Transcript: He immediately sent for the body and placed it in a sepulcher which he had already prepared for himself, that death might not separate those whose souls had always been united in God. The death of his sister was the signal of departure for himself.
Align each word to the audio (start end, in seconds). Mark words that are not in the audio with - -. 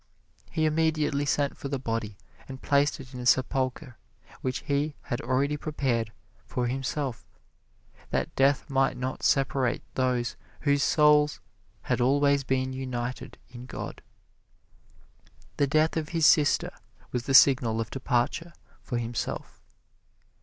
He 0.49 0.65
immediately 0.65 1.27
sent 1.27 1.55
for 1.55 1.67
the 1.67 1.77
body 1.77 2.17
and 2.47 2.59
placed 2.59 2.99
it 2.99 3.13
in 3.13 3.19
a 3.19 3.25
sepulcher 3.27 3.97
which 4.41 4.61
he 4.61 4.95
had 5.03 5.21
already 5.21 5.57
prepared 5.57 6.11
for 6.43 6.65
himself, 6.65 7.27
that 8.09 8.35
death 8.35 8.67
might 8.67 8.97
not 8.97 9.21
separate 9.21 9.83
those 9.93 10.35
whose 10.61 10.81
souls 10.81 11.39
had 11.83 12.01
always 12.01 12.43
been 12.43 12.73
united 12.73 13.37
in 13.51 13.67
God. 13.67 14.01
The 15.57 15.67
death 15.67 15.95
of 15.95 16.09
his 16.09 16.25
sister 16.25 16.71
was 17.11 17.27
the 17.27 17.35
signal 17.35 17.79
of 17.79 17.91
departure 17.91 18.53
for 18.81 18.97
himself. 18.97 19.61